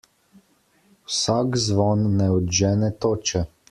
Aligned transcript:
Vsak 1.11 1.49
zvon 1.67 2.01
ne 2.17 2.31
odžene 2.41 2.95
toče. 3.05 3.49